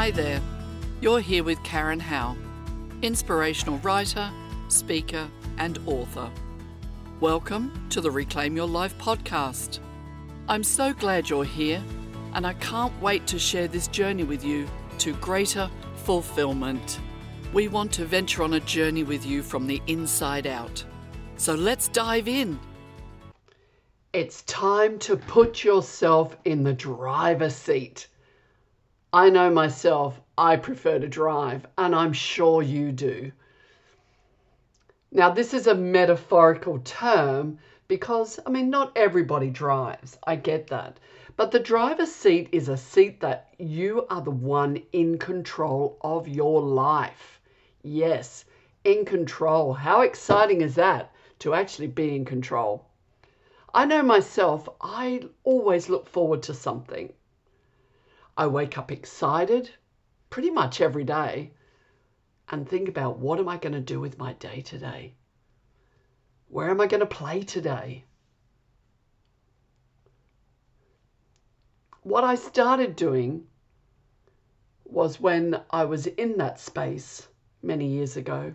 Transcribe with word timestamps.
Hi 0.00 0.10
there. 0.10 0.40
You're 1.02 1.20
here 1.20 1.44
with 1.44 1.62
Karen 1.62 2.00
Howe, 2.00 2.34
inspirational 3.02 3.78
writer, 3.80 4.30
speaker, 4.68 5.28
and 5.58 5.78
author. 5.84 6.30
Welcome 7.20 7.86
to 7.90 8.00
the 8.00 8.10
Reclaim 8.10 8.56
Your 8.56 8.66
Life 8.66 8.96
podcast. 8.96 9.78
I'm 10.48 10.64
so 10.64 10.94
glad 10.94 11.28
you're 11.28 11.44
here, 11.44 11.84
and 12.32 12.46
I 12.46 12.54
can't 12.54 12.98
wait 13.02 13.26
to 13.26 13.38
share 13.38 13.68
this 13.68 13.88
journey 13.88 14.24
with 14.24 14.42
you 14.42 14.66
to 15.00 15.12
greater 15.16 15.68
fulfillment. 15.96 16.98
We 17.52 17.68
want 17.68 17.92
to 17.92 18.06
venture 18.06 18.42
on 18.42 18.54
a 18.54 18.60
journey 18.60 19.02
with 19.02 19.26
you 19.26 19.42
from 19.42 19.66
the 19.66 19.82
inside 19.86 20.46
out. 20.46 20.82
So 21.36 21.54
let's 21.54 21.88
dive 21.88 22.26
in. 22.26 22.58
It's 24.14 24.44
time 24.44 24.98
to 25.00 25.18
put 25.18 25.62
yourself 25.62 26.38
in 26.46 26.62
the 26.62 26.72
driver's 26.72 27.54
seat. 27.54 28.06
I 29.12 29.28
know 29.28 29.50
myself, 29.50 30.20
I 30.38 30.54
prefer 30.54 31.00
to 31.00 31.08
drive, 31.08 31.66
and 31.76 31.96
I'm 31.96 32.12
sure 32.12 32.62
you 32.62 32.92
do. 32.92 33.32
Now, 35.10 35.30
this 35.30 35.52
is 35.52 35.66
a 35.66 35.74
metaphorical 35.74 36.78
term 36.84 37.58
because, 37.88 38.38
I 38.46 38.50
mean, 38.50 38.70
not 38.70 38.92
everybody 38.94 39.50
drives. 39.50 40.16
I 40.24 40.36
get 40.36 40.68
that. 40.68 41.00
But 41.36 41.50
the 41.50 41.58
driver's 41.58 42.12
seat 42.12 42.50
is 42.52 42.68
a 42.68 42.76
seat 42.76 43.20
that 43.20 43.52
you 43.58 44.06
are 44.10 44.20
the 44.20 44.30
one 44.30 44.80
in 44.92 45.18
control 45.18 45.98
of 46.02 46.28
your 46.28 46.62
life. 46.62 47.40
Yes, 47.82 48.44
in 48.84 49.04
control. 49.04 49.72
How 49.72 50.02
exciting 50.02 50.60
is 50.60 50.76
that 50.76 51.12
to 51.40 51.54
actually 51.54 51.88
be 51.88 52.14
in 52.14 52.24
control? 52.24 52.86
I 53.74 53.86
know 53.86 54.02
myself, 54.04 54.68
I 54.80 55.22
always 55.42 55.88
look 55.88 56.06
forward 56.08 56.44
to 56.44 56.54
something. 56.54 57.12
I 58.40 58.46
wake 58.46 58.78
up 58.78 58.90
excited 58.90 59.68
pretty 60.30 60.48
much 60.48 60.80
every 60.80 61.04
day 61.04 61.52
and 62.48 62.66
think 62.66 62.88
about 62.88 63.18
what 63.18 63.38
am 63.38 63.46
I 63.50 63.58
going 63.58 63.74
to 63.74 63.80
do 63.80 64.00
with 64.00 64.16
my 64.16 64.32
day 64.32 64.62
today? 64.62 65.12
Where 66.48 66.70
am 66.70 66.80
I 66.80 66.86
going 66.86 67.00
to 67.00 67.06
play 67.20 67.42
today? 67.42 68.06
What 72.02 72.24
I 72.24 72.34
started 72.34 72.96
doing 72.96 73.46
was 74.86 75.20
when 75.20 75.60
I 75.68 75.84
was 75.84 76.06
in 76.06 76.38
that 76.38 76.58
space 76.58 77.28
many 77.60 77.88
years 77.88 78.16
ago, 78.16 78.54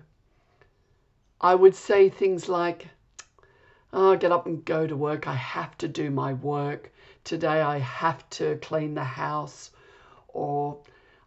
I 1.39 1.53
would 1.53 1.75
say 1.75 2.09
things 2.09 2.49
like, 2.49 2.87
oh, 3.93 4.15
get 4.15 4.31
up 4.31 4.47
and 4.47 4.65
go 4.65 4.87
to 4.87 4.97
work. 4.97 5.27
I 5.27 5.35
have 5.35 5.77
to 5.77 5.87
do 5.87 6.09
my 6.09 6.33
work. 6.33 6.91
Today 7.23 7.61
I 7.61 7.77
have 7.77 8.27
to 8.31 8.57
clean 8.63 8.95
the 8.95 9.03
house 9.03 9.69
or 10.35 10.77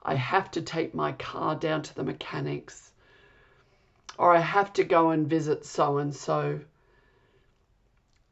I 0.02 0.14
have 0.14 0.50
to 0.52 0.62
take 0.62 0.94
my 0.94 1.12
car 1.12 1.56
down 1.56 1.82
to 1.82 1.94
the 1.94 2.04
mechanics 2.04 2.92
or 4.18 4.34
I 4.34 4.40
have 4.40 4.72
to 4.74 4.84
go 4.84 5.10
and 5.10 5.28
visit 5.28 5.64
so 5.64 5.98
and 5.98 6.14
so. 6.14 6.60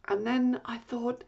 And 0.06 0.26
then 0.26 0.60
I 0.64 0.78
thought, 0.78 1.24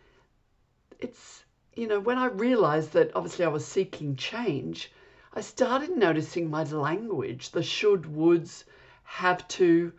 it's, 0.99 1.45
you 1.75 1.87
know, 1.87 2.01
when 2.01 2.19
I 2.19 2.27
realized 2.27 2.93
that 2.93 3.13
obviously 3.15 3.45
I 3.45 3.49
was 3.49 3.65
seeking 3.65 4.17
change, 4.17 4.93
I 5.33 5.41
started 5.41 5.97
noticing 5.97 6.51
my 6.51 6.65
language, 6.65 7.51
the 7.51 7.63
should, 7.63 8.03
woulds, 8.03 8.65
have 9.05 9.47
to, 9.49 9.93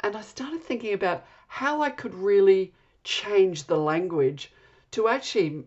and 0.00 0.14
I 0.14 0.20
started 0.20 0.62
thinking 0.62 0.92
about 0.92 1.24
how 1.48 1.80
I 1.80 1.90
could 1.90 2.14
really 2.14 2.72
change 3.02 3.64
the 3.64 3.78
language 3.78 4.52
to 4.92 5.08
actually, 5.08 5.64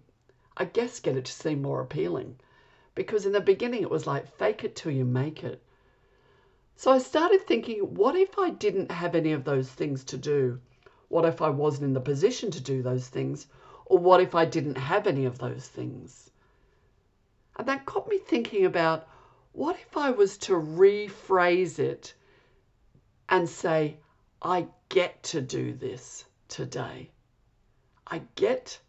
I 0.55 0.65
guess, 0.65 0.99
get 0.99 1.17
it 1.17 1.25
to 1.25 1.31
seem 1.31 1.61
more 1.61 1.81
appealing. 1.81 2.37
Because 2.97 3.27
in 3.27 3.31
the 3.31 3.39
beginning 3.39 3.83
it 3.83 3.91
was 3.91 4.07
like 4.07 4.35
fake 4.39 4.63
it 4.63 4.75
till 4.75 4.91
you 4.91 5.05
make 5.05 5.43
it. 5.43 5.61
So 6.75 6.91
I 6.91 6.97
started 6.97 7.43
thinking, 7.43 7.93
what 7.93 8.15
if 8.15 8.39
I 8.39 8.49
didn't 8.49 8.89
have 8.89 9.13
any 9.13 9.33
of 9.33 9.43
those 9.43 9.69
things 9.69 10.03
to 10.05 10.17
do? 10.17 10.59
What 11.07 11.23
if 11.23 11.39
I 11.39 11.49
wasn't 11.49 11.85
in 11.85 11.93
the 11.93 11.99
position 11.99 12.49
to 12.49 12.59
do 12.59 12.81
those 12.81 13.07
things? 13.07 13.45
Or 13.85 13.99
what 13.99 14.19
if 14.19 14.33
I 14.33 14.45
didn't 14.45 14.79
have 14.79 15.05
any 15.05 15.25
of 15.25 15.37
those 15.37 15.67
things? 15.67 16.31
And 17.55 17.67
that 17.67 17.85
got 17.85 18.07
me 18.07 18.17
thinking 18.17 18.65
about 18.65 19.07
what 19.51 19.75
if 19.75 19.95
I 19.95 20.09
was 20.09 20.35
to 20.39 20.53
rephrase 20.53 21.77
it 21.77 22.15
and 23.29 23.47
say, 23.47 23.97
I 24.41 24.69
get 24.89 25.21
to 25.23 25.41
do 25.41 25.71
this 25.71 26.25
today. 26.47 27.11
I 28.07 28.23
get 28.33 28.79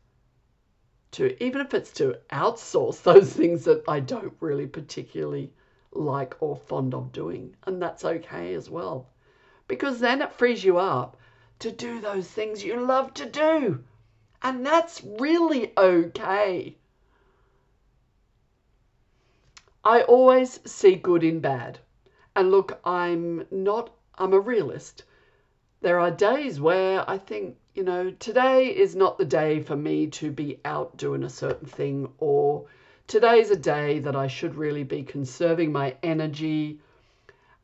to, 1.13 1.43
even 1.43 1.61
if 1.61 1.75
it's 1.75 1.93
to 1.93 2.19
outsource 2.31 3.03
those 3.03 3.33
things 3.33 3.65
that 3.65 3.83
I 3.89 4.01
don't 4.01 4.35
really 4.41 4.67
particularly 4.67 5.53
like 5.93 6.37
or 6.41 6.57
fond 6.57 6.95
of 6.95 7.13
doing. 7.13 7.57
And 7.65 7.81
that's 7.81 8.05
okay 8.05 8.55
as 8.55 8.69
well. 8.69 9.09
Because 9.67 10.01
then 10.01 10.23
it 10.23 10.33
frees 10.33 10.65
you 10.65 10.79
up 10.79 11.17
to 11.61 11.73
do 11.73 12.01
those 12.01 12.29
things 12.29 12.65
you 12.65 12.81
love 12.81 13.15
to 13.15 13.27
do. 13.27 13.85
And 14.43 14.65
that's 14.65 15.03
really 15.05 15.73
okay. 15.77 16.77
I 19.85 20.03
always 20.03 20.61
see 20.71 20.95
good 20.95 21.25
in 21.25 21.41
bad. 21.41 21.79
And 22.37 22.51
look, 22.51 22.79
I'm 22.85 23.47
not, 23.51 23.91
I'm 24.17 24.33
a 24.33 24.41
realist 24.41 25.05
there 25.81 26.01
are 26.01 26.11
days 26.11 26.61
where 26.61 27.09
I 27.09 27.19
think, 27.19 27.57
you 27.79 27.85
know, 27.85 28.11
today 28.19 28.77
is 28.77 28.97
not 28.97 29.19
the 29.19 29.25
day 29.25 29.61
for 29.61 29.77
me 29.77 30.09
to 30.09 30.33
be 30.33 30.59
out 30.65 30.97
doing 30.97 31.23
a 31.23 31.31
certain 31.31 31.69
thing, 31.69 32.13
or 32.19 32.67
today's 33.07 33.53
a 33.53 33.57
day 33.57 34.01
that 34.01 34.17
I 34.17 34.27
should 34.27 34.57
really 34.57 34.83
be 34.83 35.05
conserving 35.05 35.71
my 35.71 35.95
energy 36.03 36.81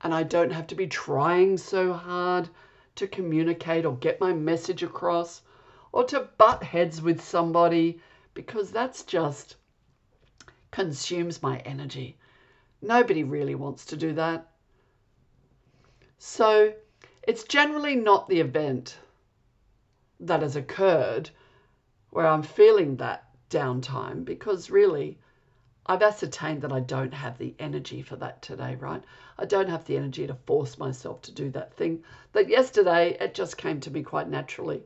and 0.03 0.15
I 0.15 0.23
don't 0.23 0.53
have 0.53 0.69
to 0.69 0.77
be 0.77 0.87
trying 0.87 1.59
so 1.59 1.93
hard 1.93 2.49
to 2.95 3.09
communicate 3.09 3.85
or 3.85 3.97
get 3.97 4.21
my 4.21 4.33
message 4.33 4.85
across 4.85 5.43
or 5.91 6.05
to 6.05 6.29
butt 6.39 6.63
heads 6.63 7.03
with 7.03 7.21
somebody 7.21 8.01
because 8.35 8.71
that's 8.71 9.03
just 9.03 9.57
consumes 10.71 11.43
my 11.43 11.59
energy. 11.65 12.17
Nobody 12.81 13.25
really 13.25 13.57
wants 13.57 13.85
to 13.87 13.97
do 13.97 14.13
that. 14.13 14.49
So, 16.19 16.73
it's 17.25 17.43
generally 17.43 17.97
not 17.97 18.29
the 18.29 18.39
event 18.39 18.99
that 20.21 20.43
has 20.43 20.57
occurred 20.57 21.31
where 22.11 22.27
I'm 22.27 22.43
feeling 22.43 22.97
that 22.97 23.29
downtime 23.51 24.25
because 24.25 24.71
really 24.71 25.19
I've 25.87 26.03
ascertained 26.03 26.63
that 26.63 26.73
I 26.73 26.81
don't 26.81 27.13
have 27.13 27.37
the 27.37 27.55
energy 27.59 28.01
for 28.01 28.17
that 28.17 28.41
today, 28.41 28.77
right? 28.77 29.03
I 29.39 29.45
don't 29.45 29.69
have 29.69 29.85
the 29.85 29.97
energy 29.97 30.27
to 30.27 30.35
force 30.35 30.79
myself 30.79 31.21
to 31.23 31.33
do 31.33 31.51
that 31.51 31.75
thing 31.75 32.05
that 32.33 32.49
yesterday 32.49 33.17
it 33.21 33.35
just 33.35 33.59
came 33.59 33.81
to 33.81 33.91
me 33.91 34.03
quite 34.03 34.29
naturally. 34.29 34.83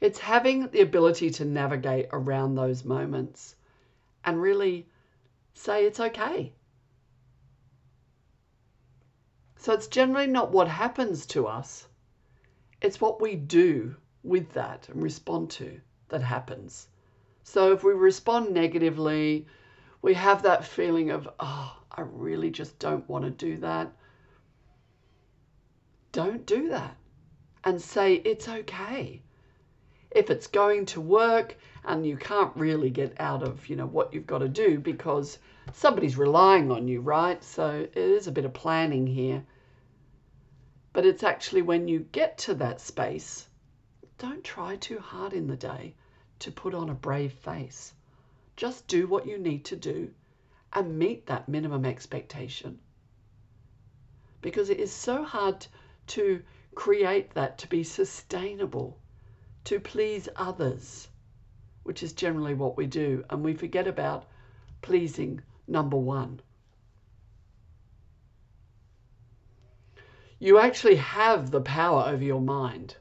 It's 0.00 0.18
having 0.18 0.68
the 0.68 0.82
ability 0.82 1.30
to 1.30 1.44
navigate 1.44 2.08
around 2.12 2.54
those 2.54 2.84
moments 2.84 3.56
and 4.24 4.40
really 4.40 4.86
say 5.54 5.86
it's 5.86 6.00
okay. 6.00 6.52
So 9.56 9.72
it's 9.72 9.88
generally 9.88 10.26
not 10.28 10.52
what 10.52 10.68
happens 10.68 11.26
to 11.26 11.46
us, 11.48 11.88
it's 12.80 13.00
what 13.00 13.20
we 13.20 13.36
do 13.36 13.96
with 14.22 14.52
that 14.52 14.88
and 14.88 15.02
respond 15.02 15.50
to 15.50 15.80
that 16.08 16.22
happens. 16.22 16.88
So 17.42 17.72
if 17.72 17.84
we 17.84 17.92
respond 17.92 18.52
negatively, 18.52 19.46
we 20.02 20.14
have 20.14 20.42
that 20.42 20.64
feeling 20.64 21.10
of, 21.10 21.28
oh, 21.40 21.76
I 21.90 22.02
really 22.02 22.50
just 22.50 22.78
don't 22.78 23.08
want 23.08 23.24
to 23.24 23.30
do 23.30 23.56
that. 23.58 23.92
Don't 26.12 26.44
do 26.46 26.68
that 26.68 26.96
and 27.64 27.80
say 27.80 28.14
it's 28.14 28.48
okay. 28.48 29.22
If 30.10 30.30
it's 30.30 30.46
going 30.46 30.86
to 30.86 31.00
work 31.00 31.56
and 31.84 32.06
you 32.06 32.16
can't 32.16 32.54
really 32.56 32.90
get 32.90 33.20
out 33.20 33.42
of, 33.42 33.68
you 33.68 33.76
know, 33.76 33.86
what 33.86 34.12
you've 34.12 34.26
got 34.26 34.38
to 34.38 34.48
do 34.48 34.78
because 34.78 35.38
somebody's 35.72 36.16
relying 36.16 36.70
on 36.70 36.88
you, 36.88 37.00
right? 37.00 37.42
So 37.42 37.86
it 37.92 37.96
is 37.96 38.26
a 38.26 38.32
bit 38.32 38.44
of 38.44 38.52
planning 38.54 39.06
here. 39.06 39.44
But 40.96 41.04
it's 41.04 41.22
actually 41.22 41.60
when 41.60 41.88
you 41.88 41.98
get 42.10 42.38
to 42.38 42.54
that 42.54 42.80
space, 42.80 43.50
don't 44.16 44.42
try 44.42 44.76
too 44.76 44.98
hard 44.98 45.34
in 45.34 45.46
the 45.46 45.54
day 45.54 45.94
to 46.38 46.50
put 46.50 46.72
on 46.72 46.88
a 46.88 46.94
brave 46.94 47.34
face. 47.34 47.92
Just 48.56 48.88
do 48.88 49.06
what 49.06 49.26
you 49.26 49.36
need 49.36 49.66
to 49.66 49.76
do 49.76 50.14
and 50.72 50.98
meet 50.98 51.26
that 51.26 51.50
minimum 51.50 51.84
expectation. 51.84 52.78
Because 54.40 54.70
it 54.70 54.80
is 54.80 54.90
so 54.90 55.22
hard 55.22 55.66
to 56.06 56.42
create 56.74 57.34
that 57.34 57.58
to 57.58 57.68
be 57.68 57.84
sustainable, 57.84 58.98
to 59.64 59.78
please 59.78 60.30
others, 60.34 61.08
which 61.82 62.02
is 62.02 62.14
generally 62.14 62.54
what 62.54 62.78
we 62.78 62.86
do. 62.86 63.22
And 63.28 63.44
we 63.44 63.52
forget 63.52 63.86
about 63.86 64.24
pleasing 64.80 65.42
number 65.68 65.98
one. 65.98 66.40
You 70.38 70.58
actually 70.58 70.96
have 70.96 71.50
the 71.50 71.60
power 71.60 72.04
over 72.06 72.22
your 72.22 72.40
mind. 72.40 72.96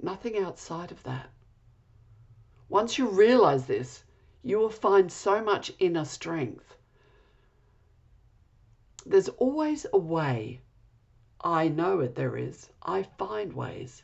Nothing 0.00 0.38
outside 0.38 0.92
of 0.92 1.02
that. 1.04 1.30
Once 2.68 2.98
you 2.98 3.08
realize 3.08 3.66
this, 3.66 4.04
you 4.42 4.58
will 4.58 4.70
find 4.70 5.10
so 5.10 5.42
much 5.42 5.72
inner 5.78 6.04
strength, 6.04 6.76
there's 9.06 9.28
always 9.28 9.86
a 9.92 9.98
way. 9.98 10.62
I 11.42 11.68
know 11.68 12.00
it, 12.00 12.14
there 12.14 12.36
is. 12.36 12.70
I 12.82 13.02
find 13.02 13.52
ways 13.52 14.02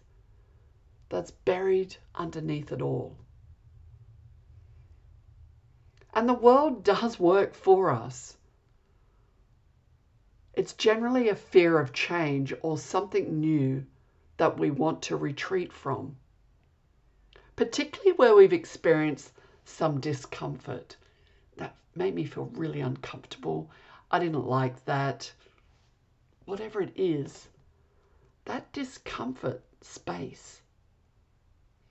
that's 1.09 1.31
buried 1.31 1.97
underneath 2.15 2.71
it 2.71 2.83
all. 2.83 3.17
And 6.13 6.29
the 6.29 6.35
world 6.35 6.85
does 6.85 7.19
work 7.19 7.55
for 7.55 7.91
us. 7.91 8.37
It's 10.61 10.75
generally 10.75 11.31
a 11.31 11.35
fear 11.35 11.79
of 11.79 11.95
change 11.95 12.53
or 12.61 12.77
something 12.77 13.41
new 13.41 13.87
that 14.37 14.59
we 14.59 14.71
want 14.71 15.01
to 15.05 15.17
retreat 15.17 15.73
from, 15.73 16.17
particularly 17.57 18.13
where 18.19 18.35
we've 18.35 18.53
experienced 18.53 19.33
some 19.65 20.01
discomfort. 20.01 20.99
That 21.57 21.75
made 21.95 22.15
me 22.15 22.27
feel 22.27 22.51
really 22.53 22.83
uncomfortable. 22.83 23.71
I 24.11 24.19
didn't 24.19 24.45
like 24.45 24.85
that. 24.85 25.33
Whatever 26.45 26.83
it 26.83 26.93
is, 26.95 27.49
that 28.45 28.71
discomfort 28.71 29.63
space 29.81 30.61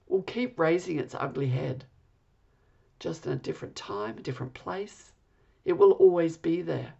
will 0.07 0.21
keep 0.21 0.59
raising 0.59 0.99
its 0.99 1.15
ugly 1.15 1.47
head, 1.47 1.85
just 2.99 3.25
in 3.25 3.31
a 3.31 3.35
different 3.35 3.75
time, 3.75 4.19
a 4.19 4.21
different 4.21 4.53
place. 4.53 5.11
It 5.65 5.73
will 5.73 5.93
always 5.93 6.37
be 6.37 6.61
there. 6.61 6.93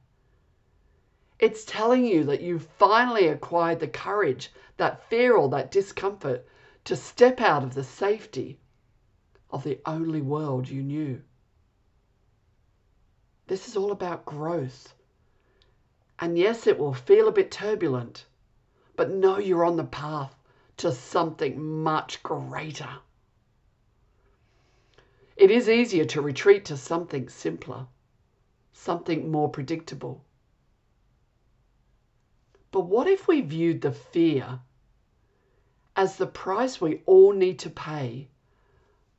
It's 1.40 1.64
telling 1.64 2.06
you 2.06 2.26
that 2.26 2.42
you've 2.42 2.68
finally 2.78 3.28
acquired 3.28 3.80
the 3.80 3.88
courage, 3.88 4.52
that 4.76 5.02
fear, 5.10 5.38
or 5.38 5.48
that 5.50 5.72
discomfort 5.72 6.46
to 6.84 6.98
step 6.98 7.40
out 7.40 7.64
of 7.64 7.74
the 7.74 7.84
safety 7.84 8.60
of 9.50 9.64
the 9.64 9.80
only 9.86 10.22
world 10.22 10.68
you 10.68 10.84
knew. 10.84 11.22
This 13.48 13.70
is 13.70 13.78
all 13.78 13.92
about 13.92 14.26
growth. 14.26 14.94
And 16.20 16.38
yes, 16.38 16.68
it 16.68 16.78
will 16.78 16.94
feel 16.94 17.30
a 17.30 17.32
bit 17.32 17.52
turbulent, 17.52 18.26
but 18.98 19.10
know 19.10 19.40
you're 19.40 19.64
on 19.64 19.78
the 19.78 19.86
path 19.86 20.36
to 20.78 20.92
something 20.92 21.82
much 21.82 22.22
greater. 22.22 23.00
It 25.38 25.52
is 25.52 25.70
easier 25.70 26.04
to 26.06 26.22
retreat 26.22 26.66
to 26.66 26.76
something 26.76 27.30
simpler, 27.30 27.88
something 28.74 29.32
more 29.32 29.50
predictable. 29.50 30.26
But 32.72 32.82
what 32.82 33.08
if 33.08 33.28
we 33.28 33.42
viewed 33.42 33.82
the 33.82 33.92
fear 33.92 34.60
as 35.96 36.18
the 36.18 36.28
price 36.28 36.80
we 36.80 37.02
all 37.08 37.34
need 37.34 37.58
to 37.60 37.70
pay 37.70 38.28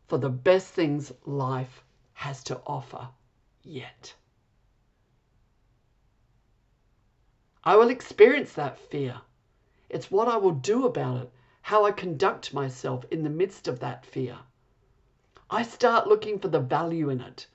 for 0.06 0.18
the 0.18 0.30
best 0.30 0.72
things 0.72 1.12
life 1.26 1.82
has 2.12 2.44
to 2.44 2.60
offer 2.64 3.08
yet? 3.64 4.14
I 7.64 7.76
will 7.76 7.90
experience 7.90 8.52
that 8.52 8.78
fear. 8.78 9.20
It's 9.88 10.10
what 10.10 10.28
I 10.28 10.36
will 10.36 10.52
do 10.52 10.86
about 10.86 11.22
it, 11.22 11.32
how 11.62 11.84
I 11.84 11.90
conduct 11.90 12.54
myself 12.54 13.04
in 13.10 13.24
the 13.24 13.28
midst 13.30 13.66
of 13.66 13.80
that 13.80 14.06
fear. 14.06 14.38
I 15.50 15.64
start 15.64 16.06
looking 16.06 16.38
for 16.38 16.46
the 16.46 16.60
value 16.60 17.10
in 17.10 17.20
it. 17.20 17.48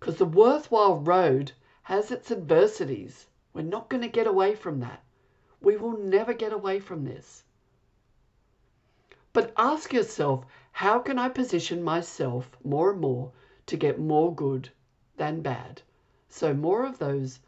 Because 0.00 0.16
the 0.16 0.24
worthwhile 0.24 0.98
road 0.98 1.52
has 1.84 2.10
its 2.10 2.32
adversities. 2.32 3.27
We're 3.58 3.64
not 3.64 3.88
going 3.88 4.02
to 4.02 4.08
get 4.08 4.28
away 4.28 4.54
from 4.54 4.78
that. 4.78 5.02
We 5.60 5.76
will 5.76 5.98
never 5.98 6.32
get 6.32 6.52
away 6.52 6.78
from 6.78 7.04
this. 7.04 7.42
But 9.32 9.52
ask 9.56 9.92
yourself 9.92 10.46
how 10.70 11.00
can 11.00 11.18
I 11.18 11.28
position 11.28 11.82
myself 11.82 12.56
more 12.62 12.92
and 12.92 13.00
more 13.00 13.32
to 13.66 13.76
get 13.76 13.98
more 13.98 14.32
good 14.32 14.70
than 15.16 15.42
bad? 15.42 15.82
So, 16.28 16.54
more 16.54 16.86
of 16.86 16.98
those 17.00 17.40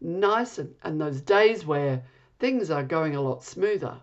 nice 0.00 0.56
and, 0.56 0.76
and 0.84 1.00
those 1.00 1.20
days 1.20 1.66
where 1.66 2.04
things 2.38 2.70
are 2.70 2.84
going 2.84 3.16
a 3.16 3.20
lot 3.20 3.42
smoother. 3.42 4.00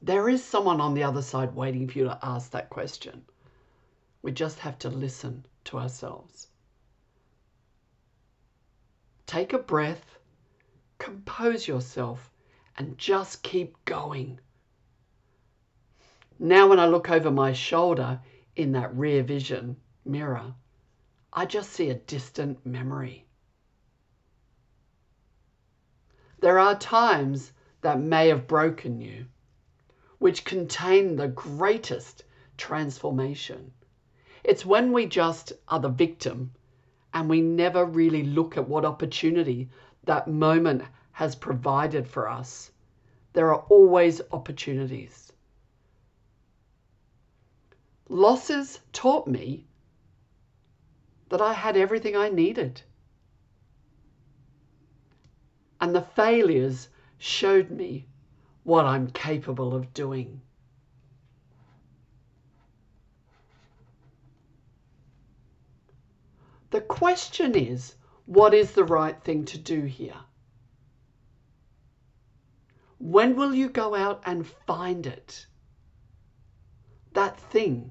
There 0.00 0.26
is 0.26 0.42
someone 0.42 0.80
on 0.80 0.94
the 0.94 1.04
other 1.04 1.20
side 1.20 1.54
waiting 1.54 1.86
for 1.86 1.98
you 1.98 2.04
to 2.04 2.18
ask 2.22 2.50
that 2.52 2.70
question. 2.70 3.26
We 4.22 4.32
just 4.32 4.60
have 4.60 4.78
to 4.78 4.88
listen 4.88 5.44
to 5.64 5.78
ourselves. 5.78 6.48
Take 9.32 9.54
a 9.54 9.58
breath, 9.58 10.18
compose 10.98 11.66
yourself, 11.66 12.30
and 12.76 12.98
just 12.98 13.42
keep 13.42 13.82
going. 13.86 14.38
Now, 16.38 16.68
when 16.68 16.78
I 16.78 16.84
look 16.84 17.08
over 17.08 17.30
my 17.30 17.54
shoulder 17.54 18.20
in 18.56 18.72
that 18.72 18.94
rear 18.94 19.22
vision 19.22 19.78
mirror, 20.04 20.54
I 21.32 21.46
just 21.46 21.70
see 21.70 21.88
a 21.88 21.94
distant 21.94 22.66
memory. 22.66 23.24
There 26.40 26.58
are 26.58 26.78
times 26.78 27.52
that 27.80 27.98
may 27.98 28.28
have 28.28 28.46
broken 28.46 29.00
you, 29.00 29.24
which 30.18 30.44
contain 30.44 31.16
the 31.16 31.28
greatest 31.28 32.24
transformation. 32.58 33.72
It's 34.44 34.66
when 34.66 34.92
we 34.92 35.06
just 35.06 35.54
are 35.68 35.80
the 35.80 35.88
victim 35.88 36.52
and 37.14 37.28
we 37.28 37.40
never 37.40 37.84
really 37.84 38.22
look 38.22 38.56
at 38.56 38.68
what 38.68 38.84
opportunity 38.84 39.68
that 40.04 40.28
moment 40.28 40.82
has 41.12 41.34
provided 41.34 42.06
for 42.08 42.28
us. 42.28 42.70
There 43.32 43.52
are 43.52 43.64
always 43.68 44.20
opportunities. 44.30 45.32
Losses 48.08 48.80
taught 48.92 49.26
me 49.26 49.66
that 51.28 51.40
I 51.40 51.52
had 51.52 51.76
everything 51.76 52.16
I 52.16 52.28
needed. 52.28 52.82
And 55.80 55.94
the 55.94 56.02
failures 56.02 56.88
showed 57.18 57.70
me 57.70 58.06
what 58.64 58.84
I'm 58.84 59.10
capable 59.10 59.74
of 59.74 59.94
doing. 59.94 60.40
The 66.72 66.80
question 66.80 67.54
is 67.54 67.96
what 68.24 68.54
is 68.54 68.72
the 68.72 68.84
right 68.84 69.22
thing 69.22 69.44
to 69.44 69.58
do 69.58 69.82
here? 69.82 70.16
When 72.98 73.36
will 73.36 73.54
you 73.54 73.68
go 73.68 73.94
out 73.94 74.22
and 74.24 74.46
find 74.46 75.06
it? 75.06 75.46
That 77.12 77.38
thing 77.38 77.90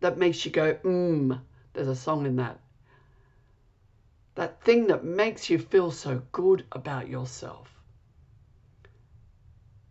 that 0.00 0.18
makes 0.18 0.44
you 0.44 0.50
go, 0.52 0.74
mmm, 0.74 1.40
there's 1.72 1.88
a 1.88 1.96
song 1.96 2.26
in 2.26 2.36
that. 2.36 2.60
That 4.34 4.60
thing 4.62 4.88
that 4.88 5.02
makes 5.02 5.48
you 5.48 5.58
feel 5.58 5.90
so 5.90 6.20
good 6.32 6.66
about 6.72 7.08
yourself. 7.08 7.82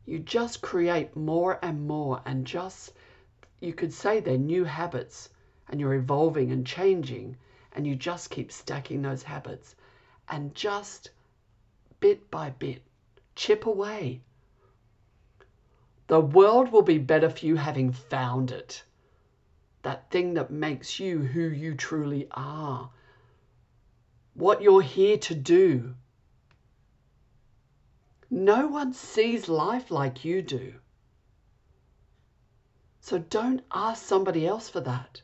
You 0.06 0.20
just 0.20 0.62
create 0.62 1.16
more 1.16 1.58
and 1.64 1.88
more, 1.88 2.22
and 2.24 2.46
just, 2.46 2.94
you 3.60 3.74
could 3.74 3.94
say 3.94 4.20
they're 4.20 4.38
new 4.38 4.66
habits, 4.66 5.30
and 5.68 5.80
you're 5.80 5.96
evolving 5.96 6.52
and 6.52 6.68
changing 6.68 7.36
and 7.74 7.86
you 7.86 7.96
just 7.96 8.30
keep 8.30 8.52
stacking 8.52 9.02
those 9.02 9.24
habits 9.24 9.76
and 10.28 10.56
just 10.56 11.12
bit 12.00 12.30
by 12.32 12.50
bit 12.50 12.84
chip 13.36 13.66
away. 13.66 14.22
The 16.08 16.20
world 16.20 16.72
will 16.72 16.82
be 16.82 16.98
better 16.98 17.30
for 17.30 17.46
you 17.46 17.56
having 17.56 17.92
found 17.92 18.52
it. 18.52 18.84
That 19.84 20.10
thing 20.12 20.34
that 20.34 20.52
makes 20.52 21.00
you 21.00 21.20
who 21.20 21.42
you 21.42 21.76
truly 21.76 22.28
are. 22.32 22.90
What 24.34 24.62
you're 24.62 24.82
here 24.82 25.18
to 25.20 25.36
do. 25.36 25.96
No 28.30 28.68
one 28.68 28.92
sees 28.92 29.48
life 29.48 29.90
like 29.90 30.26
you 30.26 30.42
do. 30.42 30.74
So 33.00 33.20
don't 33.20 33.62
ask 33.72 34.04
somebody 34.04 34.46
else 34.46 34.68
for 34.68 34.82
that. 34.82 35.22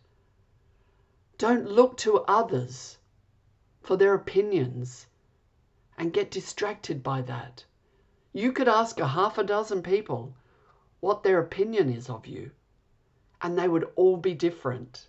Don't 1.38 1.70
look 1.70 1.98
to 1.98 2.20
others 2.20 2.98
for 3.82 3.98
their 3.98 4.14
opinions 4.14 5.08
and 5.98 6.14
get 6.14 6.32
distracted 6.32 7.04
by 7.04 7.22
that. 7.24 7.66
You 8.32 8.54
could 8.54 8.70
ask 8.70 9.00
a 9.00 9.08
half 9.08 9.38
a 9.38 9.44
dozen 9.44 9.84
people 9.84 10.34
what 11.02 11.24
their 11.24 11.40
opinion 11.40 11.90
is 11.90 12.10
of 12.10 12.26
you, 12.26 12.52
and 13.42 13.58
they 13.58 13.68
would 13.68 13.92
all 13.96 14.18
be 14.18 14.34
different. 14.34 15.08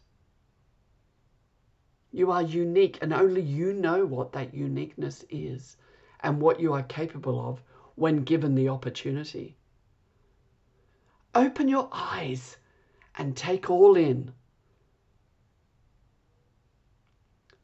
You 2.11 2.31
are 2.33 2.43
unique, 2.43 2.99
and 3.01 3.13
only 3.13 3.41
you 3.43 3.73
know 3.73 4.05
what 4.05 4.33
that 4.33 4.53
uniqueness 4.53 5.25
is 5.31 5.77
and 6.21 6.41
what 6.41 6.59
you 6.59 6.73
are 6.73 6.83
capable 6.83 7.41
of 7.41 7.63
when 7.95 8.25
given 8.25 8.55
the 8.55 8.69
opportunity. 8.69 9.57
Open 11.35 11.69
your 11.69 11.89
eyes 11.93 12.57
and 13.17 13.37
take 13.37 13.71
all 13.71 13.97
in 13.97 14.33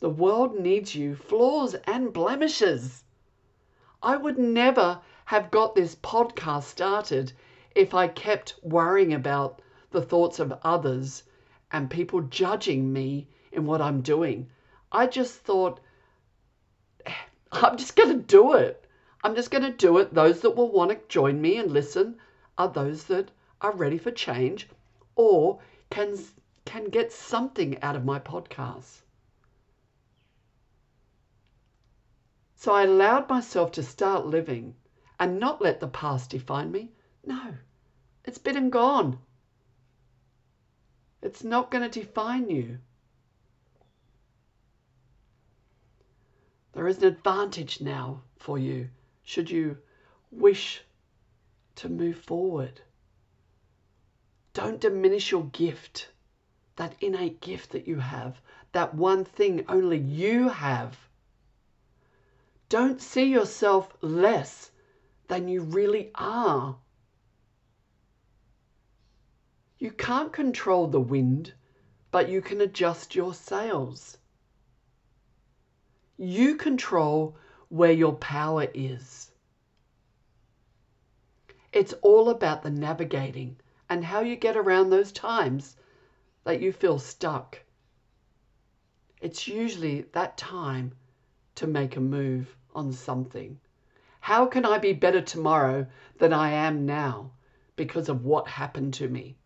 The 0.02 0.10
world 0.10 0.58
needs 0.58 0.96
you, 0.96 1.14
flaws 1.14 1.74
and 1.86 2.12
blemishes. 2.12 3.04
I 4.02 4.16
would 4.16 4.36
never 4.36 5.00
have 5.26 5.52
got 5.52 5.76
this 5.76 5.94
podcast 5.94 6.64
started 6.64 7.32
if 7.76 7.94
I 7.94 8.08
kept 8.08 8.56
worrying 8.64 9.14
about 9.14 9.62
the 9.92 10.02
thoughts 10.02 10.40
of 10.40 10.58
others 10.64 11.22
and 11.70 11.88
people 11.88 12.20
judging 12.22 12.92
me 12.92 13.28
in 13.52 13.64
what 13.64 13.80
I'm 13.80 14.00
doing. 14.00 14.50
I 14.90 15.06
just 15.06 15.42
thought 15.42 15.78
I'm 17.52 17.76
just 17.76 17.94
going 17.94 18.08
to 18.08 18.26
do 18.26 18.54
it. 18.54 18.84
I'm 19.22 19.36
just 19.36 19.52
going 19.52 19.62
to 19.62 19.70
do 19.70 19.98
it. 19.98 20.12
Those 20.12 20.40
that 20.40 20.56
will 20.56 20.72
want 20.72 20.90
to 20.90 20.98
join 21.06 21.40
me 21.40 21.58
and 21.58 21.70
listen 21.70 22.18
are 22.58 22.68
those 22.68 23.04
that 23.04 23.30
are 23.60 23.70
ready 23.70 23.98
for 23.98 24.10
change 24.10 24.68
or 25.14 25.60
can 25.90 26.18
can 26.64 26.86
get 26.86 27.12
something 27.12 27.80
out 27.82 27.94
of 27.94 28.04
my 28.04 28.18
podcast. 28.18 29.01
So 32.62 32.72
I 32.72 32.84
allowed 32.84 33.28
myself 33.28 33.72
to 33.72 33.82
start 33.82 34.24
living 34.24 34.76
and 35.18 35.40
not 35.40 35.60
let 35.60 35.80
the 35.80 35.88
past 35.88 36.30
define 36.30 36.70
me. 36.70 36.92
No, 37.26 37.54
it's 38.24 38.38
been 38.38 38.56
and 38.56 38.70
gone. 38.70 39.18
It's 41.22 41.42
not 41.42 41.72
going 41.72 41.82
to 41.82 42.00
define 42.00 42.48
you. 42.48 42.78
There 46.72 46.86
is 46.86 46.98
an 46.98 47.06
advantage 47.06 47.80
now 47.80 48.22
for 48.38 48.60
you 48.60 48.90
should 49.24 49.50
you 49.50 49.78
wish 50.30 50.84
to 51.74 51.88
move 51.88 52.18
forward. 52.18 52.80
Don't 54.54 54.80
diminish 54.80 55.32
your 55.32 55.46
gift, 55.46 56.12
that 56.76 56.94
innate 57.00 57.40
gift 57.40 57.72
that 57.72 57.88
you 57.88 57.98
have, 57.98 58.40
that 58.70 58.94
one 58.94 59.24
thing 59.24 59.64
only 59.68 59.98
you 59.98 60.48
have. 60.48 60.96
Don't 62.72 63.02
see 63.02 63.24
yourself 63.24 63.94
less 64.00 64.70
than 65.28 65.46
you 65.46 65.60
really 65.60 66.10
are. 66.14 66.78
You 69.78 69.90
can't 69.90 70.32
control 70.32 70.86
the 70.86 70.98
wind, 70.98 71.52
but 72.10 72.30
you 72.30 72.40
can 72.40 72.62
adjust 72.62 73.14
your 73.14 73.34
sails. 73.34 74.16
You 76.16 76.56
control 76.56 77.36
where 77.68 77.92
your 77.92 78.14
power 78.14 78.66
is. 78.72 79.30
It's 81.74 81.92
all 82.00 82.30
about 82.30 82.62
the 82.62 82.70
navigating 82.70 83.60
and 83.90 84.02
how 84.02 84.20
you 84.20 84.34
get 84.34 84.56
around 84.56 84.88
those 84.88 85.12
times 85.12 85.76
that 86.44 86.62
you 86.62 86.72
feel 86.72 86.98
stuck. 86.98 87.60
It's 89.20 89.46
usually 89.46 90.06
that 90.12 90.38
time 90.38 90.94
to 91.56 91.66
make 91.66 91.96
a 91.96 92.00
move 92.00 92.56
on 92.74 92.92
something. 92.92 93.58
How 94.20 94.46
can 94.46 94.64
I 94.64 94.78
be 94.78 94.92
better 94.92 95.20
tomorrow 95.20 95.86
than 96.18 96.32
I 96.32 96.50
am 96.50 96.86
now 96.86 97.32
because 97.76 98.08
of 98.08 98.24
what 98.24 98.46
happened 98.46 98.94
to 98.94 99.08
me? 99.08 99.36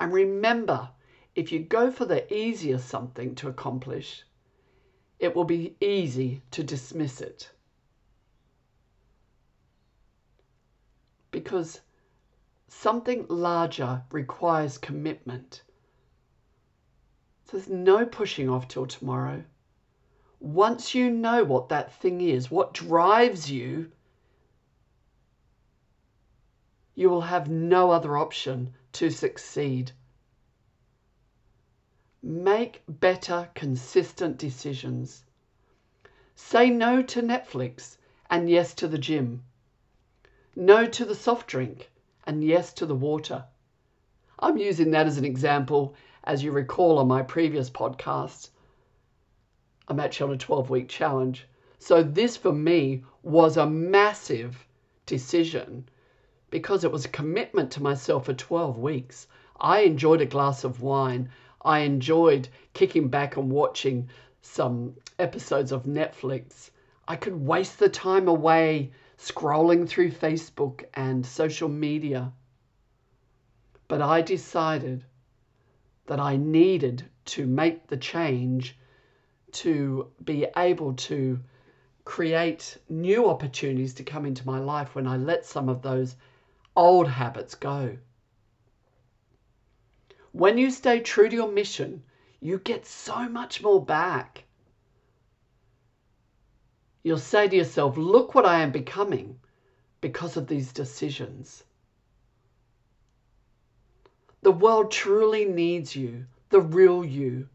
And 0.00 0.12
remember, 0.12 0.90
if 1.34 1.52
you 1.52 1.60
go 1.60 1.90
for 1.90 2.04
the 2.04 2.32
easier 2.32 2.78
something 2.78 3.34
to 3.36 3.48
accomplish, 3.48 4.24
it 5.18 5.34
will 5.34 5.44
be 5.44 5.76
easy 5.80 6.42
to 6.50 6.64
dismiss 6.64 7.20
it. 7.20 7.50
Because 11.30 11.80
something 12.68 13.26
larger 13.28 14.02
requires 14.10 14.78
commitment. 14.78 15.62
So 17.44 17.56
there's 17.56 17.68
no 17.68 18.04
pushing 18.04 18.48
off 18.48 18.68
till 18.68 18.86
tomorrow. 18.86 19.44
Once 20.44 20.94
you 20.94 21.08
know 21.08 21.42
what 21.42 21.70
that 21.70 21.90
thing 21.90 22.20
is, 22.20 22.50
what 22.50 22.74
drives 22.74 23.50
you, 23.50 23.90
you 26.94 27.08
will 27.08 27.22
have 27.22 27.48
no 27.48 27.90
other 27.90 28.18
option 28.18 28.70
to 28.92 29.08
succeed. 29.08 29.90
Make 32.22 32.82
better, 32.86 33.48
consistent 33.54 34.36
decisions. 34.36 35.24
Say 36.34 36.68
no 36.68 37.00
to 37.00 37.22
Netflix 37.22 37.96
and 38.28 38.50
yes 38.50 38.74
to 38.74 38.86
the 38.86 38.98
gym. 38.98 39.42
No 40.54 40.86
to 40.86 41.06
the 41.06 41.14
soft 41.14 41.46
drink 41.46 41.90
and 42.26 42.44
yes 42.44 42.74
to 42.74 42.84
the 42.84 42.94
water. 42.94 43.46
I'm 44.38 44.58
using 44.58 44.90
that 44.90 45.06
as 45.06 45.16
an 45.16 45.24
example, 45.24 45.94
as 46.22 46.44
you 46.44 46.52
recall 46.52 46.98
on 46.98 47.08
my 47.08 47.22
previous 47.22 47.70
podcast. 47.70 48.50
I'm 49.86 50.00
actually 50.00 50.30
on 50.30 50.36
a 50.36 50.38
12 50.38 50.70
week 50.70 50.88
challenge. 50.88 51.46
So, 51.78 52.02
this 52.02 52.36
for 52.38 52.52
me 52.52 53.04
was 53.22 53.56
a 53.58 53.66
massive 53.66 54.66
decision 55.04 55.86
because 56.48 56.84
it 56.84 56.92
was 56.92 57.04
a 57.04 57.10
commitment 57.10 57.70
to 57.72 57.82
myself 57.82 58.24
for 58.24 58.32
12 58.32 58.78
weeks. 58.78 59.26
I 59.60 59.80
enjoyed 59.80 60.22
a 60.22 60.26
glass 60.26 60.64
of 60.64 60.80
wine. 60.80 61.28
I 61.62 61.80
enjoyed 61.80 62.48
kicking 62.72 63.08
back 63.08 63.36
and 63.36 63.50
watching 63.50 64.08
some 64.40 64.96
episodes 65.18 65.72
of 65.72 65.84
Netflix. 65.84 66.70
I 67.06 67.16
could 67.16 67.46
waste 67.46 67.78
the 67.78 67.88
time 67.90 68.28
away 68.28 68.92
scrolling 69.18 69.86
through 69.88 70.12
Facebook 70.12 70.84
and 70.94 71.26
social 71.26 71.68
media. 71.68 72.32
But 73.86 74.00
I 74.00 74.22
decided 74.22 75.04
that 76.06 76.20
I 76.20 76.36
needed 76.36 77.04
to 77.26 77.46
make 77.46 77.86
the 77.86 77.96
change 77.96 78.78
to 79.54 80.10
be 80.24 80.46
able 80.56 80.94
to 80.94 81.40
create 82.04 82.76
new 82.88 83.28
opportunities 83.28 83.94
to 83.94 84.04
come 84.04 84.26
into 84.26 84.46
my 84.46 84.58
life 84.58 84.94
when 84.94 85.06
I 85.06 85.16
let 85.16 85.46
some 85.46 85.68
of 85.68 85.82
those 85.82 86.16
old 86.76 87.08
habits 87.08 87.54
go. 87.54 87.96
When 90.32 90.58
you 90.58 90.70
stay 90.70 91.00
true 91.00 91.28
to 91.28 91.36
your 91.36 91.50
mission, 91.50 92.02
you 92.40 92.58
get 92.58 92.84
so 92.86 93.28
much 93.28 93.62
more 93.62 93.84
back. 93.84 94.44
You'll 97.02 97.18
say 97.18 97.48
to 97.48 97.56
yourself, 97.56 97.96
Look 97.96 98.34
what 98.34 98.44
I 98.44 98.60
am 98.60 98.72
becoming 98.72 99.38
because 100.00 100.36
of 100.36 100.48
these 100.48 100.72
decisions. 100.72 101.64
The 104.42 104.52
world 104.52 104.90
truly 104.90 105.46
needs 105.46 105.96
you, 105.96 106.26
the 106.50 106.60
real 106.60 107.04
you, 107.04 107.48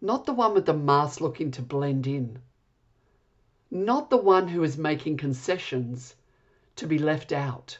not 0.00 0.26
the 0.26 0.32
one 0.32 0.54
with 0.54 0.66
the 0.66 0.74
mask 0.74 1.20
looking 1.20 1.50
to 1.50 1.62
blend 1.62 2.06
in, 2.06 2.38
not 3.70 4.10
the 4.10 4.16
one 4.16 4.48
who 4.48 4.62
is 4.62 4.78
making 4.78 5.16
concessions 5.16 6.14
to 6.76 6.86
be 6.86 6.98
left 6.98 7.32
out. 7.32 7.78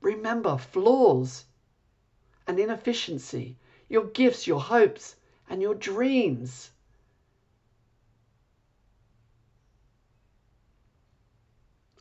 Remember 0.00 0.56
flaws 0.58 1.44
and 2.46 2.58
inefficiency, 2.58 3.56
your 3.88 4.04
gifts, 4.04 4.46
your 4.46 4.60
hopes, 4.60 5.16
and 5.48 5.62
your 5.62 5.74
dreams. 5.74 6.70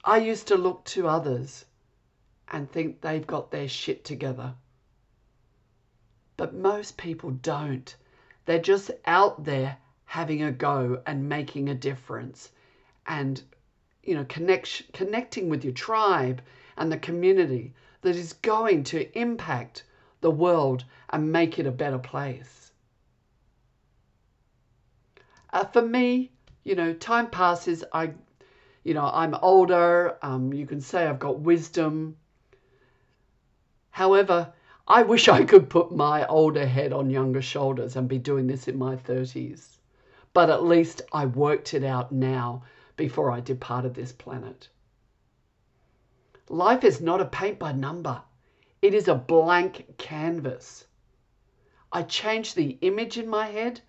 I 0.04 0.18
used 0.18 0.48
to 0.48 0.56
look 0.56 0.84
to 0.86 1.08
others 1.08 1.66
and 2.50 2.72
think 2.72 3.02
they've 3.02 3.28
got 3.28 3.52
their 3.52 3.68
shit 3.68 4.06
together. 4.06 4.56
But 6.38 6.54
most 6.54 6.98
people 6.98 7.32
don't. 7.32 7.96
They're 8.48 8.60
just 8.60 8.92
out 9.06 9.44
there 9.44 9.78
having 10.06 10.42
a 10.42 10.54
go 10.54 11.02
and 11.06 11.28
making 11.28 11.68
a 11.68 11.76
difference 11.76 12.50
and 13.06 13.44
you 14.04 14.16
know 14.16 14.24
connect, 14.24 14.94
connecting 14.94 15.50
with 15.50 15.66
your 15.66 15.74
tribe 15.74 16.42
and 16.78 16.90
the 16.90 16.98
community 16.98 17.74
that 18.02 18.16
is 18.16 18.32
going 18.32 18.86
to 18.86 19.20
impact 19.20 19.84
the 20.22 20.32
world 20.32 20.86
and 21.10 21.30
make 21.30 21.60
it 21.60 21.68
a 21.68 21.72
better 21.72 22.00
place. 22.00 22.72
Uh, 25.52 25.66
for 25.66 25.82
me, 25.82 26.32
you 26.64 26.76
know, 26.76 26.94
time 26.94 27.30
passes. 27.30 27.84
I, 27.92 28.14
you 28.86 28.94
know, 28.94 29.10
I'm 29.14 29.36
older. 29.36 30.18
Um, 30.22 30.54
you 30.54 30.66
can 30.66 30.80
say 30.80 31.06
I've 31.06 31.20
got 31.20 31.42
wisdom. 31.42 32.16
However, 33.90 34.54
I 34.90 35.04
wish 35.04 35.28
I 35.28 35.44
could 35.44 35.70
put 35.70 35.92
my 35.92 36.26
older 36.28 36.66
head 36.66 36.94
on 36.94 37.10
younger 37.10 37.42
shoulders 37.42 37.98
and 37.98 38.08
be 38.08 38.18
doing 38.18 38.48
this 38.48 38.70
in 38.70 38.78
my 38.78 38.96
30s. 38.96 39.80
But 40.34 40.50
at 40.50 40.64
least 40.64 41.02
I 41.12 41.26
worked 41.26 41.74
it 41.74 41.84
out 41.84 42.14
now 42.14 42.64
before 42.96 43.30
I 43.30 43.42
departed 43.42 43.94
this 43.94 44.14
planet. 44.14 44.70
Life 46.48 46.86
is 46.86 47.02
not 47.02 47.20
a 47.20 47.26
paint 47.26 47.60
by 47.60 47.74
number. 47.74 48.22
It 48.82 48.94
is 48.94 49.10
a 49.10 49.16
blank 49.16 49.98
canvas. 49.98 50.86
I 51.92 52.04
change 52.04 52.54
the 52.54 52.78
image 52.80 53.18
in 53.18 53.28
my 53.28 53.48
head. 53.48 53.82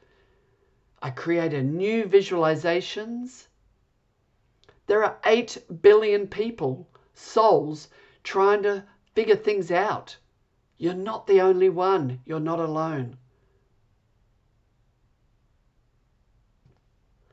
I 1.00 1.10
create 1.10 1.54
a 1.54 1.62
new 1.62 2.06
visualizations. 2.06 3.46
There 4.88 5.04
are 5.04 5.18
8 5.24 5.80
billion 5.80 6.26
people, 6.26 6.88
souls, 7.14 7.86
trying 8.24 8.64
to 8.64 8.82
figure 9.14 9.36
things 9.36 9.70
out. 9.70 10.16
You're 10.78 10.94
not 10.94 11.26
the 11.26 11.42
only 11.42 11.68
one. 11.70 12.20
You're 12.26 12.40
not 12.40 12.60
alone. 12.60 13.18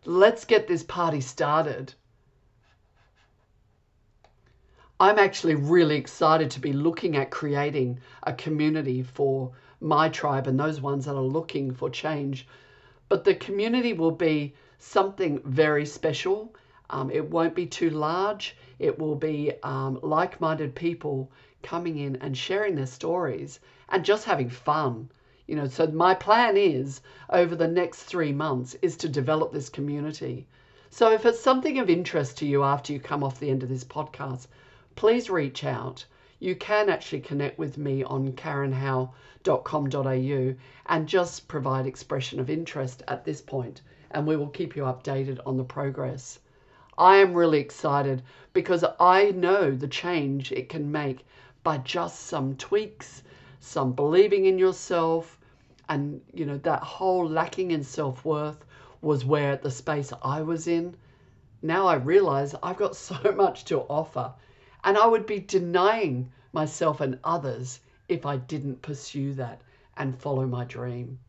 Let's 0.06 0.46
get 0.46 0.68
this 0.68 0.84
party 0.84 1.22
started. 1.22 1.94
I'm 5.00 5.20
actually 5.20 5.56
really 5.56 5.98
excited 5.98 6.52
to 6.52 6.60
be 6.60 6.74
looking 6.74 7.16
at 7.18 7.32
creating 7.32 8.00
a 8.24 8.34
community 8.34 9.04
for 9.04 9.54
my 9.82 10.10
tribe 10.10 10.48
and 10.48 10.60
those 10.60 10.82
ones 10.82 11.06
that 11.06 11.16
are 11.16 11.22
looking 11.22 11.74
for 11.74 11.90
change 11.90 12.48
But 13.10 13.24
the 13.26 13.36
community 13.36 13.94
will 13.94 14.12
be 14.12 14.56
something 14.80 15.42
very 15.46 15.86
special. 15.86 16.56
Um, 16.90 17.12
it 17.12 17.30
won't 17.30 17.56
be 17.56 17.68
too 17.68 17.90
large. 17.92 18.58
It 18.80 19.00
will 19.00 19.16
be 19.16 19.54
um, 19.64 20.00
like 20.04 20.42
minded 20.42 20.76
people 20.76 21.32
coming 21.66 21.98
in 21.98 22.16
and 22.18 22.38
sharing 22.38 22.76
their 22.76 22.86
stories 22.86 23.60
and 23.90 24.06
just 24.06 24.26
having 24.26 24.50
fun. 24.50 25.10
You 25.48 25.56
know, 25.56 25.68
so 25.68 25.88
my 25.88 26.14
plan 26.14 26.58
is 26.58 27.02
over 27.30 27.56
the 27.56 27.68
next 27.68 28.04
three 28.04 28.32
months 28.32 28.76
is 28.84 28.96
to 28.98 29.10
develop 29.10 29.52
this 29.52 29.68
community. 29.68 30.46
So 30.92 31.12
if 31.12 31.26
it's 31.26 31.40
something 31.40 31.80
of 31.80 31.90
interest 31.90 32.38
to 32.38 32.46
you 32.46 32.64
after 32.64 32.94
you 32.94 33.00
come 33.00 33.24
off 33.24 33.40
the 33.40 33.50
end 33.50 33.64
of 33.64 33.70
this 33.70 33.84
podcast, 33.84 34.46
please 34.96 35.30
reach 35.30 35.64
out. 35.64 36.06
You 36.40 36.56
can 36.56 36.88
actually 36.88 37.22
connect 37.22 37.58
with 37.58 37.78
me 37.78 38.04
on 38.04 38.34
karenhowe.com.au 38.34 40.56
and 40.86 41.08
just 41.08 41.48
provide 41.48 41.88
expression 41.88 42.40
of 42.40 42.50
interest 42.50 43.02
at 43.08 43.26
this 43.26 43.42
point, 43.42 43.82
and 44.12 44.28
we 44.28 44.38
will 44.38 44.50
keep 44.50 44.76
you 44.76 44.84
updated 44.84 45.40
on 45.46 45.58
the 45.58 45.64
progress. 45.64 46.40
I 46.98 47.18
am 47.18 47.34
really 47.34 47.60
excited 47.60 48.22
because 48.54 48.86
I 49.00 49.32
know 49.32 49.72
the 49.72 49.90
change 49.90 50.54
it 50.54 50.70
can 50.70 50.92
make 50.92 51.26
by 51.66 51.78
just 51.80 52.28
some 52.28 52.56
tweaks, 52.56 53.24
some 53.60 53.92
believing 53.92 54.46
in 54.46 54.58
yourself, 54.58 55.38
and 55.90 56.22
you 56.34 56.46
know 56.46 56.58
that 56.60 56.82
whole 56.82 57.28
lacking 57.28 57.72
in 57.72 57.84
self-worth 57.84 58.64
was 59.02 59.26
where 59.26 59.58
the 59.58 59.70
space 59.70 60.14
I 60.24 60.44
was 60.44 60.68
in. 60.68 60.96
Now 61.62 61.88
I 61.88 61.96
realize 61.96 62.56
I've 62.64 62.78
got 62.78 62.96
so 63.10 63.20
much 63.36 63.66
to 63.66 63.82
offer, 63.82 64.34
and 64.86 64.98
I 64.98 65.06
would 65.06 65.26
be 65.26 65.40
denying 65.42 66.32
myself 66.54 67.02
and 67.02 67.20
others 67.26 67.82
if 68.08 68.26
I 68.26 68.38
didn't 68.38 68.82
pursue 68.82 69.34
that 69.34 69.62
and 69.98 70.18
follow 70.18 70.48
my 70.48 70.64
dream. 70.64 71.20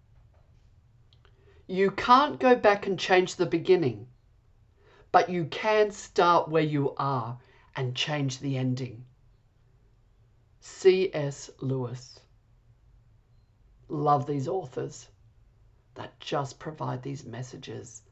You 1.66 1.90
can't 1.90 2.38
go 2.38 2.54
back 2.54 2.86
and 2.86 2.96
change 2.96 3.34
the 3.34 3.46
beginning 3.46 4.06
but 5.16 5.30
you 5.30 5.46
can 5.46 5.90
start 5.90 6.46
where 6.46 6.62
you 6.62 6.94
are 6.98 7.38
and 7.74 7.96
change 7.96 8.38
the 8.38 8.58
ending. 8.58 9.02
C.S. 10.66 11.48
Lewis. 11.60 12.18
Love 13.88 14.26
these 14.26 14.48
authors 14.48 15.08
that 15.94 16.18
just 16.18 16.58
provide 16.58 17.02
these 17.02 17.24
messages 17.24 18.02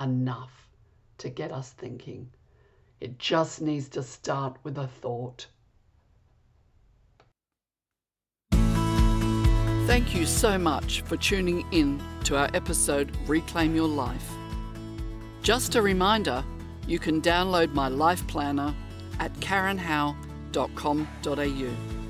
enough 0.00 0.68
to 1.18 1.30
get 1.30 1.50
us 1.50 1.70
thinking. 1.70 2.28
It 3.00 3.18
just 3.18 3.62
needs 3.62 3.88
to 3.88 4.02
start 4.02 4.58
with 4.62 4.78
a 4.78 4.86
thought. 4.86 5.46
Thank 9.86 10.14
you 10.14 10.26
so 10.26 10.58
much 10.58 11.00
for 11.02 11.16
tuning 11.16 11.66
in 11.72 12.00
to 12.24 12.36
our 12.36 12.50
episode 12.54 13.16
Reclaim 13.26 13.74
Your 13.74 13.88
Life. 13.88 14.30
Just 15.42 15.74
a 15.74 15.82
reminder 15.82 16.44
you 16.86 16.98
can 16.98 17.22
download 17.22 17.72
my 17.72 17.88
life 17.88 18.24
planner 18.28 18.74
at 19.18 19.32
karenhowe.com.au. 19.40 22.01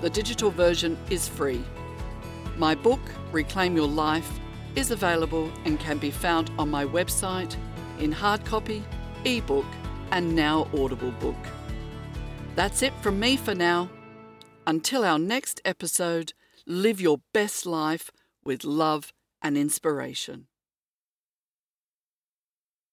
The 0.00 0.10
digital 0.10 0.50
version 0.50 0.98
is 1.10 1.28
free. 1.28 1.64
My 2.56 2.74
book, 2.74 3.00
Reclaim 3.32 3.76
Your 3.76 3.88
Life, 3.88 4.38
is 4.76 4.90
available 4.90 5.50
and 5.64 5.80
can 5.80 5.98
be 5.98 6.10
found 6.10 6.50
on 6.58 6.70
my 6.70 6.84
website 6.84 7.56
in 7.98 8.12
hard 8.12 8.44
copy, 8.44 8.82
ebook, 9.24 9.66
and 10.10 10.34
now 10.34 10.68
Audible 10.76 11.12
book. 11.12 11.36
That's 12.54 12.82
it 12.82 12.92
from 13.00 13.18
me 13.18 13.36
for 13.36 13.54
now. 13.54 13.90
Until 14.66 15.04
our 15.04 15.18
next 15.18 15.60
episode, 15.64 16.32
live 16.66 17.00
your 17.00 17.18
best 17.32 17.66
life 17.66 18.10
with 18.44 18.64
love 18.64 19.12
and 19.42 19.56
inspiration. 19.56 20.46